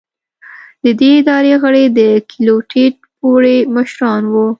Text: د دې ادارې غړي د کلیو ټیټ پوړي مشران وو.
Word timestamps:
د 0.83 0.85
دې 0.99 1.09
ادارې 1.21 1.51
غړي 1.63 1.85
د 1.97 1.99
کلیو 2.29 2.57
ټیټ 2.69 2.95
پوړي 3.19 3.57
مشران 3.75 4.23
وو. 4.33 4.45